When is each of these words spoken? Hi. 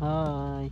Hi. 0.00 0.70